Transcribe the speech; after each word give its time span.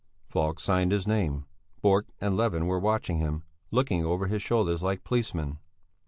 Falk 0.29 0.59
signed 0.59 0.91
his 0.91 1.05
name. 1.05 1.45
Borg 1.83 2.07
and 2.19 2.35
Levin 2.35 2.65
were 2.65 2.79
watching 2.79 3.17
him, 3.19 3.43
looking 3.69 4.03
over 4.03 4.25
his 4.25 4.41
shoulders 4.41 4.81
like 4.81 5.03
policemen. 5.03 5.59